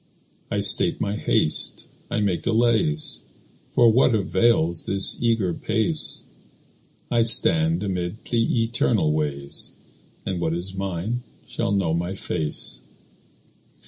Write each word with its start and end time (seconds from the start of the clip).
I 0.49 0.61
stay 0.61 0.95
my 0.99 1.15
haste, 1.15 1.85
I 2.09 2.21
make 2.21 2.41
delays, 2.41 3.19
For 3.69 3.91
what 3.91 4.15
avails 4.15 4.85
this 4.85 5.21
eager 5.21 5.53
pace? 5.53 6.23
I 7.11 7.21
stand 7.21 7.83
amid 7.83 8.25
the 8.25 8.63
eternal 8.63 9.13
ways, 9.13 9.73
And 10.25 10.41
what 10.41 10.55
is 10.55 10.73
mine 10.73 11.21
shall 11.45 11.71
know 11.71 11.93
my 11.93 12.15
face. 12.15 12.79